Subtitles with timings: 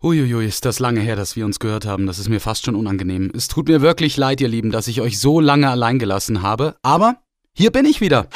[0.00, 2.06] Uiuiui, ist das lange her, dass wir uns gehört haben.
[2.06, 3.32] Das ist mir fast schon unangenehm.
[3.34, 6.76] Es tut mir wirklich leid, ihr Lieben, dass ich euch so lange allein gelassen habe.
[6.82, 7.16] Aber
[7.52, 8.28] hier bin ich wieder.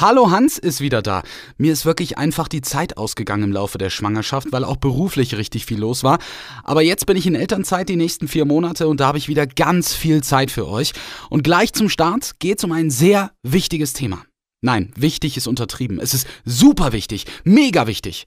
[0.00, 1.22] Hallo Hans ist wieder da.
[1.58, 5.64] Mir ist wirklich einfach die Zeit ausgegangen im Laufe der Schwangerschaft, weil auch beruflich richtig
[5.64, 6.18] viel los war.
[6.64, 9.46] Aber jetzt bin ich in Elternzeit die nächsten vier Monate und da habe ich wieder
[9.46, 10.92] ganz viel Zeit für euch.
[11.28, 14.24] Und gleich zum Start geht es um ein sehr wichtiges Thema.
[14.60, 16.00] Nein, wichtig ist untertrieben.
[16.00, 18.26] Es ist super wichtig, mega wichtig.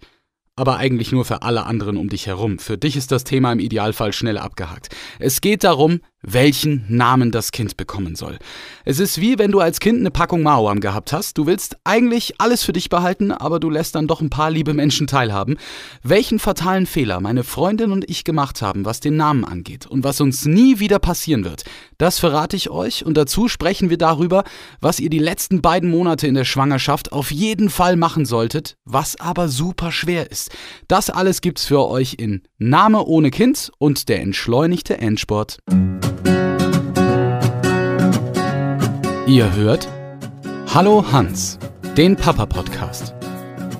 [0.55, 2.59] Aber eigentlich nur für alle anderen um dich herum.
[2.59, 4.89] Für dich ist das Thema im Idealfall schnell abgehakt.
[5.17, 8.39] Es geht darum, welchen Namen das Kind bekommen soll.
[8.85, 11.37] Es ist wie wenn du als Kind eine Packung Mauern gehabt hast.
[11.37, 14.73] Du willst eigentlich alles für dich behalten, aber du lässt dann doch ein paar liebe
[14.73, 15.57] Menschen teilhaben.
[16.01, 20.21] Welchen fatalen Fehler meine Freundin und ich gemacht haben, was den Namen angeht und was
[20.21, 21.63] uns nie wieder passieren wird,
[21.97, 24.43] das verrate ich euch und dazu sprechen wir darüber,
[24.81, 29.19] was ihr die letzten beiden Monate in der Schwangerschaft auf jeden Fall machen solltet, was
[29.19, 30.51] aber super schwer ist.
[30.87, 35.59] Das alles gibt's für euch in Name ohne Kind und der entschleunigte Endsport.
[39.25, 39.87] Ihr hört
[40.73, 41.57] Hallo Hans,
[41.95, 43.13] den Papa-Podcast.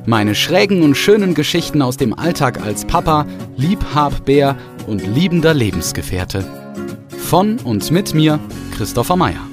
[0.05, 3.25] Meine schrägen und schönen Geschichten aus dem Alltag als Papa,
[3.57, 4.55] Liebhabbär
[4.87, 6.45] und liebender Lebensgefährte.
[7.09, 8.39] Von und mit mir,
[8.77, 9.52] Christopher Meyer.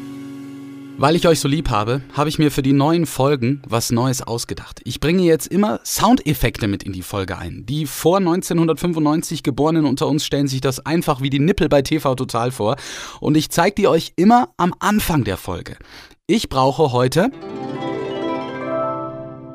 [1.01, 4.21] Weil ich euch so lieb habe, habe ich mir für die neuen Folgen was Neues
[4.21, 4.83] ausgedacht.
[4.85, 7.65] Ich bringe jetzt immer Soundeffekte mit in die Folge ein.
[7.65, 12.15] Die vor 1995 Geborenen unter uns stellen sich das einfach wie die Nippel bei TV
[12.17, 12.77] Total vor.
[13.19, 15.79] Und ich zeige die euch immer am Anfang der Folge.
[16.27, 17.31] Ich brauche heute.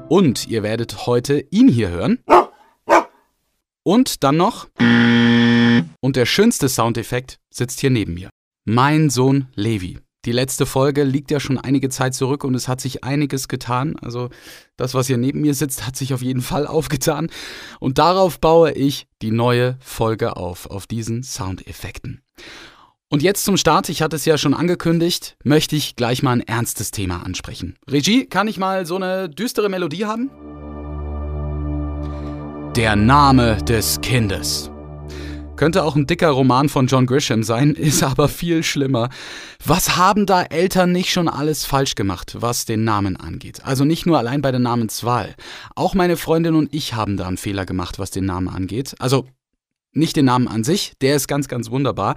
[0.09, 2.24] Und ihr werdet heute ihn hier hören.
[3.84, 4.68] Und dann noch.
[4.80, 8.32] Und der schönste Soundeffekt sitzt hier neben mir.
[8.64, 10.00] Mein Sohn Levi.
[10.26, 13.95] Die letzte Folge liegt ja schon einige Zeit zurück und es hat sich einiges getan.
[14.02, 14.30] Also
[14.76, 17.30] das, was hier neben mir sitzt, hat sich auf jeden Fall aufgetan.
[17.80, 22.22] Und darauf baue ich die neue Folge auf, auf diesen Soundeffekten.
[23.08, 26.42] Und jetzt zum Start, ich hatte es ja schon angekündigt, möchte ich gleich mal ein
[26.42, 27.78] ernstes Thema ansprechen.
[27.88, 30.31] Regie, kann ich mal so eine düstere Melodie haben?
[32.75, 34.72] Der Name des Kindes.
[35.56, 39.10] Könnte auch ein dicker Roman von John Grisham sein, ist aber viel schlimmer.
[39.64, 43.64] Was haben da Eltern nicht schon alles falsch gemacht, was den Namen angeht?
[43.64, 45.34] Also nicht nur allein bei der Namenswahl.
[45.74, 48.96] Auch meine Freundin und ich haben da einen Fehler gemacht, was den Namen angeht.
[49.00, 49.28] Also
[49.94, 52.16] nicht den Namen an sich, der ist ganz, ganz wunderbar.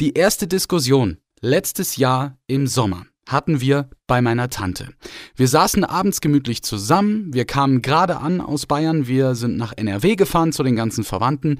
[0.00, 4.88] Die erste Diskussion letztes Jahr im Sommer hatten wir bei meiner Tante.
[5.34, 10.14] Wir saßen abends gemütlich zusammen, wir kamen gerade an aus Bayern, wir sind nach NRW
[10.14, 11.58] gefahren zu den ganzen Verwandten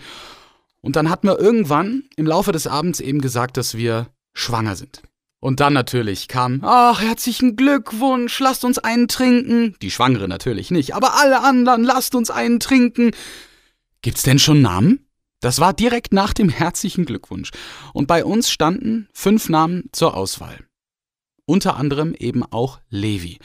[0.80, 5.02] und dann hatten wir irgendwann im Laufe des Abends eben gesagt, dass wir schwanger sind.
[5.40, 9.76] Und dann natürlich kam, ach, herzlichen Glückwunsch, lasst uns einen trinken.
[9.82, 13.12] Die Schwangere natürlich nicht, aber alle anderen, lasst uns einen trinken.
[14.02, 15.06] Gibt's denn schon Namen?
[15.40, 17.50] Das war direkt nach dem herzlichen Glückwunsch.
[17.92, 20.58] Und bei uns standen fünf Namen zur Auswahl.
[21.46, 23.38] Unter anderem eben auch Levi.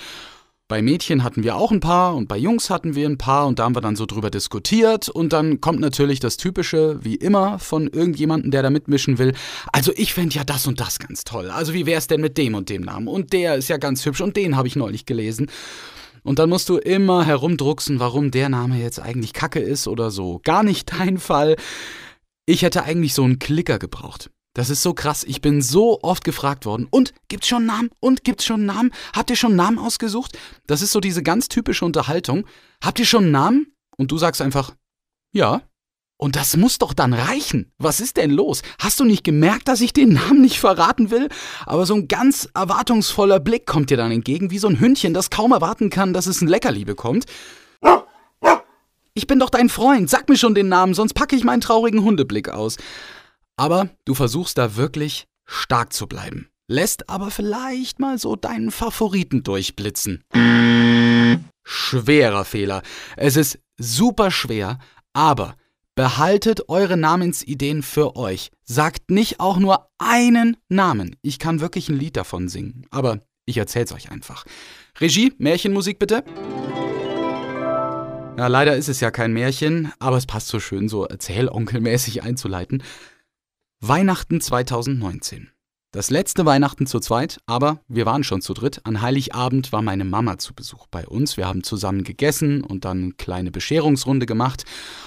[0.74, 3.60] Bei Mädchen hatten wir auch ein paar und bei Jungs hatten wir ein paar und
[3.60, 7.60] da haben wir dann so drüber diskutiert und dann kommt natürlich das Typische, wie immer,
[7.60, 9.36] von irgendjemandem, der da mitmischen will.
[9.72, 11.52] Also ich fände ja das und das ganz toll.
[11.52, 13.08] Also wie wär's denn mit dem und dem Namen?
[13.08, 15.46] Und der ist ja ganz hübsch und den habe ich neulich gelesen.
[16.24, 20.42] Und dann musst du immer herumdrucksen, warum der Name jetzt eigentlich Kacke ist oder so.
[20.44, 21.56] Gar nicht dein Fall.
[22.48, 24.32] Ich hätte eigentlich so einen Klicker gebraucht.
[24.54, 25.24] Das ist so krass.
[25.24, 26.88] Ich bin so oft gefragt worden.
[26.90, 27.90] Und gibt's schon Namen?
[28.00, 28.92] Und gibt's schon Namen?
[29.16, 30.38] Habt ihr schon Namen ausgesucht?
[30.68, 32.46] Das ist so diese ganz typische Unterhaltung.
[32.84, 33.74] Habt ihr schon Namen?
[33.98, 34.76] Und du sagst einfach,
[35.32, 35.64] ja.
[36.18, 37.72] Und das muss doch dann reichen.
[37.80, 38.62] Was ist denn los?
[38.80, 41.30] Hast du nicht gemerkt, dass ich den Namen nicht verraten will?
[41.66, 45.32] Aber so ein ganz erwartungsvoller Blick kommt dir dann entgegen, wie so ein Hündchen, das
[45.32, 47.26] kaum erwarten kann, dass es ein Leckerli bekommt.
[49.16, 52.04] Ich bin doch dein Freund, sag mir schon den Namen, sonst packe ich meinen traurigen
[52.04, 52.78] Hundeblick aus.
[53.56, 56.50] Aber du versuchst da wirklich stark zu bleiben.
[56.68, 60.24] Lässt aber vielleicht mal so deinen Favoriten durchblitzen.
[61.64, 62.82] Schwerer Fehler.
[63.16, 64.80] Es ist super schwer,
[65.14, 65.56] aber
[65.96, 68.50] behaltet eure Namensideen für euch.
[68.64, 71.16] Sagt nicht auch nur einen Namen.
[71.22, 74.46] Ich kann wirklich ein Lied davon singen, aber ich erzähl's euch einfach.
[75.00, 76.24] Regie, Märchenmusik bitte.
[78.36, 82.82] Ja, leider ist es ja kein Märchen, aber es passt so schön, so erzählonkelmäßig einzuleiten.
[83.86, 85.50] Weihnachten 2019.
[85.92, 88.80] Das letzte Weihnachten zu zweit, aber wir waren schon zu dritt.
[88.86, 91.36] An Heiligabend war meine Mama zu Besuch bei uns.
[91.36, 94.64] Wir haben zusammen gegessen und dann eine kleine Bescherungsrunde gemacht.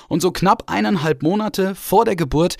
[0.08, 2.58] Und so knapp eineinhalb Monate vor der Geburt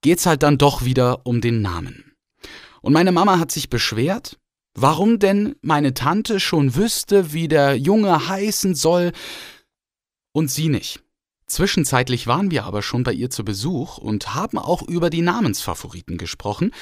[0.00, 2.14] geht's halt dann doch wieder um den Namen.
[2.80, 4.38] Und meine Mama hat sich beschwert,
[4.74, 9.12] warum denn meine Tante schon wüsste, wie der Junge heißen soll.
[10.32, 11.02] Und sie nicht.
[11.48, 16.18] Zwischenzeitlich waren wir aber schon bei ihr zu Besuch und haben auch über die Namensfavoriten
[16.18, 16.72] gesprochen.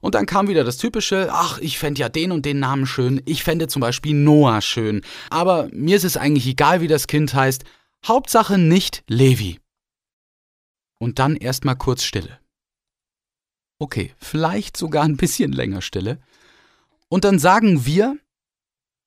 [0.00, 3.20] Und dann kam wieder das typische, ach, ich fände ja den und den Namen schön,
[3.26, 5.02] ich fände zum Beispiel Noah schön.
[5.28, 7.64] Aber mir ist es eigentlich egal, wie das Kind heißt.
[8.06, 9.60] Hauptsache nicht Levi.
[10.98, 12.40] Und dann erstmal kurz Stille.
[13.78, 16.18] Okay, vielleicht sogar ein bisschen länger Stille.
[17.08, 18.16] Und dann sagen wir,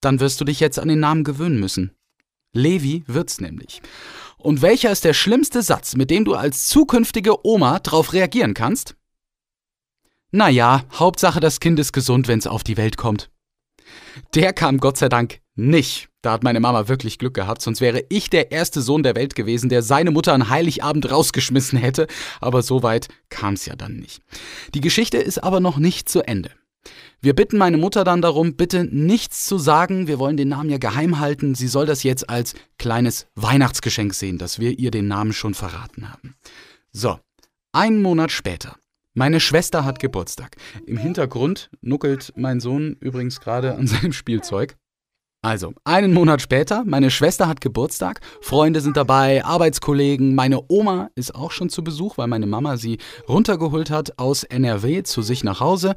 [0.01, 1.95] dann wirst du dich jetzt an den Namen gewöhnen müssen.
[2.53, 3.81] Levi wird's nämlich.
[4.37, 8.95] Und welcher ist der schlimmste Satz, mit dem du als zukünftige Oma drauf reagieren kannst?
[10.31, 13.29] Naja, Hauptsache das Kind ist gesund, wenn's auf die Welt kommt.
[14.35, 16.09] Der kam Gott sei Dank nicht.
[16.21, 19.35] Da hat meine Mama wirklich Glück gehabt, sonst wäre ich der erste Sohn der Welt
[19.35, 22.07] gewesen, der seine Mutter an Heiligabend rausgeschmissen hätte,
[22.41, 24.21] aber so weit kam's ja dann nicht.
[24.73, 26.51] Die Geschichte ist aber noch nicht zu Ende.
[27.21, 30.77] Wir bitten meine Mutter dann darum, bitte nichts zu sagen, wir wollen den Namen ja
[30.77, 35.33] geheim halten, sie soll das jetzt als kleines Weihnachtsgeschenk sehen, dass wir ihr den Namen
[35.33, 36.35] schon verraten haben.
[36.91, 37.19] So,
[37.71, 38.75] einen Monat später.
[39.13, 40.57] Meine Schwester hat Geburtstag.
[40.85, 44.75] Im Hintergrund nuckelt mein Sohn übrigens gerade an seinem Spielzeug.
[45.43, 51.35] Also, einen Monat später, meine Schwester hat Geburtstag, Freunde sind dabei, Arbeitskollegen, meine Oma ist
[51.35, 52.97] auch schon zu Besuch, weil meine Mama sie
[53.29, 55.95] runtergeholt hat aus NRW zu sich nach Hause.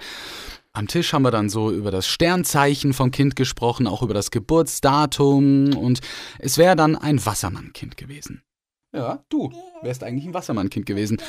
[0.72, 4.30] Am Tisch haben wir dann so über das Sternzeichen vom Kind gesprochen, auch über das
[4.30, 6.00] Geburtsdatum und
[6.38, 8.42] es wäre dann ein Wassermannkind gewesen.
[8.92, 9.52] Ja, du
[9.82, 11.20] wärst eigentlich ein Wassermannkind gewesen.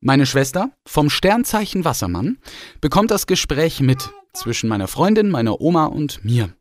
[0.00, 2.38] Meine Schwester vom Sternzeichen Wassermann
[2.80, 6.52] bekommt das Gespräch mit zwischen meiner Freundin, meiner Oma und mir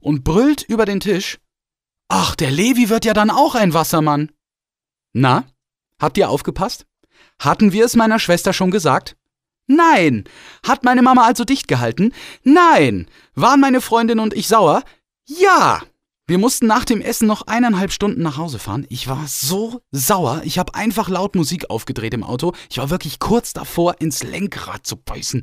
[0.00, 1.38] und brüllt über den Tisch:
[2.08, 4.30] Ach, der Levi wird ja dann auch ein Wassermann.
[5.12, 5.44] Na,
[6.00, 6.86] habt ihr aufgepasst?
[7.40, 9.16] Hatten wir es meiner Schwester schon gesagt?
[9.66, 10.24] Nein.
[10.66, 12.12] Hat meine Mama also dicht gehalten?
[12.44, 13.06] Nein.
[13.34, 14.82] Waren meine Freundin und ich sauer?
[15.26, 15.82] Ja.
[16.28, 18.84] Wir mussten nach dem Essen noch eineinhalb Stunden nach Hause fahren.
[18.88, 20.42] Ich war so sauer.
[20.44, 22.52] Ich habe einfach laut Musik aufgedreht im Auto.
[22.68, 25.42] Ich war wirklich kurz davor, ins Lenkrad zu beißen.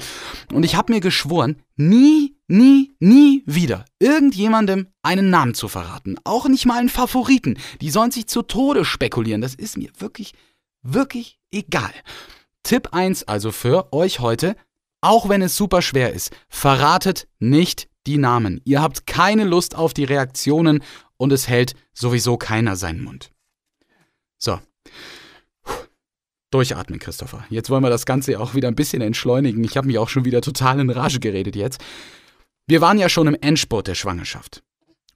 [0.52, 6.18] Und ich habe mir geschworen, nie, nie, nie wieder irgendjemandem einen Namen zu verraten.
[6.26, 7.58] Auch nicht mal einen Favoriten.
[7.80, 9.40] Die sollen sich zu Tode spekulieren.
[9.40, 10.34] Das ist mir wirklich,
[10.82, 11.94] wirklich egal.
[12.64, 14.56] Tipp 1 also für euch heute,
[15.02, 18.62] auch wenn es super schwer ist, verratet nicht die Namen.
[18.64, 20.84] Ihr habt keine Lust auf die Reaktionen
[21.18, 23.32] und es hält sowieso keiner seinen Mund.
[24.38, 24.60] So.
[26.52, 27.46] Durchatmen, Christopher.
[27.50, 29.64] Jetzt wollen wir das Ganze auch wieder ein bisschen entschleunigen.
[29.64, 31.82] Ich habe mich auch schon wieder total in Rage geredet jetzt.
[32.68, 34.64] Wir waren ja schon im Endspurt der Schwangerschaft.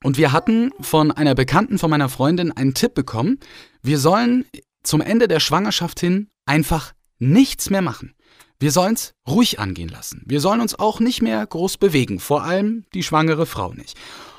[0.04, 3.40] Und wir hatten von einer Bekannten von meiner Freundin einen Tipp bekommen.
[3.82, 4.46] Wir sollen
[4.84, 8.14] zum Ende der Schwangerschaft hin einfach nichts mehr machen.
[8.60, 10.24] Wir sollen's ruhig angehen lassen.
[10.26, 13.98] Wir sollen uns auch nicht mehr groß bewegen, vor allem die schwangere Frau nicht.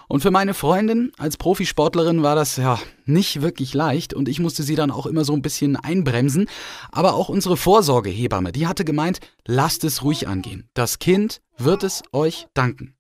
[0.09, 4.63] Und für meine Freundin als Profisportlerin war das ja nicht wirklich leicht und ich musste
[4.63, 6.49] sie dann auch immer so ein bisschen einbremsen.
[6.91, 10.69] Aber auch unsere Vorsorgehebamme, die hatte gemeint, lasst es ruhig angehen.
[10.73, 12.98] Das Kind wird es euch danken.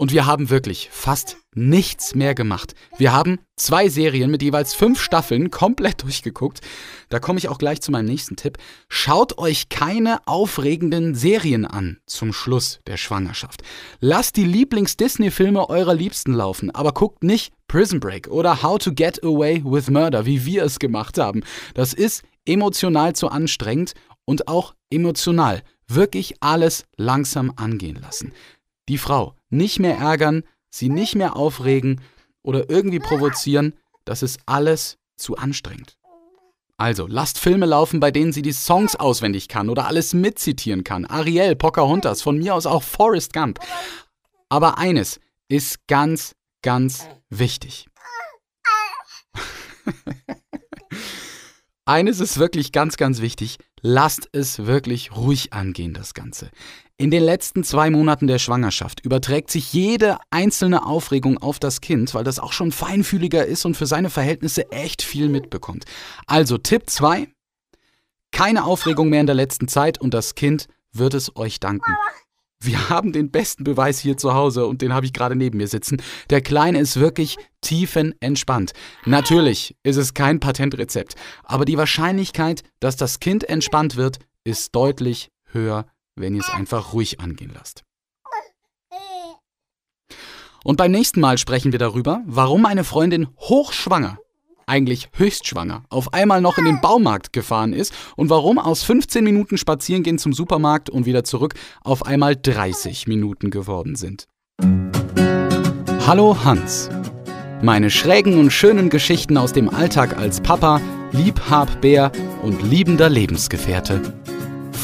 [0.00, 2.74] Und wir haben wirklich fast nichts mehr gemacht.
[2.98, 6.60] Wir haben zwei Serien mit jeweils fünf Staffeln komplett durchgeguckt.
[7.08, 8.58] Da komme ich auch gleich zu meinem nächsten Tipp.
[8.88, 13.62] Schaut euch keine aufregenden Serien an zum Schluss der Schwangerschaft.
[13.98, 19.24] Lasst die Lieblings-Disney-Filme eurer Liebsten laufen, aber guckt nicht Prison Break oder How to Get
[19.24, 21.42] Away with Murder, wie wir es gemacht haben.
[21.74, 23.94] Das ist emotional zu anstrengend
[24.24, 25.62] und auch emotional.
[25.88, 28.32] Wirklich alles langsam angehen lassen.
[28.88, 32.00] Die Frau nicht mehr ärgern, sie nicht mehr aufregen
[32.42, 35.98] oder irgendwie provozieren, das ist alles zu anstrengend.
[36.78, 41.04] Also, lasst Filme laufen, bei denen sie die Songs auswendig kann oder alles mitzitieren kann.
[41.04, 43.58] Ariel, Pocahontas, von mir aus auch Forrest Gump.
[44.48, 45.18] Aber eines
[45.48, 47.88] ist ganz, ganz wichtig.
[51.84, 53.58] eines ist wirklich ganz, ganz wichtig.
[53.80, 56.50] Lasst es wirklich ruhig angehen, das Ganze.
[57.00, 62.12] In den letzten zwei Monaten der Schwangerschaft überträgt sich jede einzelne Aufregung auf das Kind,
[62.12, 65.84] weil das auch schon feinfühliger ist und für seine Verhältnisse echt viel mitbekommt.
[66.26, 67.28] Also Tipp 2,
[68.32, 71.94] keine Aufregung mehr in der letzten Zeit und das Kind wird es euch danken.
[72.60, 75.68] Wir haben den besten Beweis hier zu Hause und den habe ich gerade neben mir
[75.68, 76.02] sitzen.
[76.30, 78.72] Der Kleine ist wirklich tiefenentspannt.
[79.04, 81.14] Natürlich ist es kein Patentrezept,
[81.44, 85.86] aber die Wahrscheinlichkeit, dass das Kind entspannt wird, ist deutlich höher
[86.20, 87.84] wenn ihr es einfach ruhig angehen lasst.
[90.64, 94.18] Und beim nächsten Mal sprechen wir darüber, warum eine Freundin hochschwanger,
[94.66, 99.56] eigentlich höchstschwanger, auf einmal noch in den Baumarkt gefahren ist und warum aus 15 Minuten
[99.56, 104.26] Spazierengehen zum Supermarkt und wieder zurück auf einmal 30 Minuten geworden sind.
[106.06, 106.90] Hallo Hans.
[107.62, 110.80] Meine schrägen und schönen Geschichten aus dem Alltag als Papa,
[111.12, 114.14] Liebhabbär und liebender Lebensgefährte.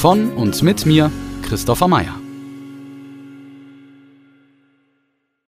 [0.05, 2.24] Von und mit mir, Christopher Meyer.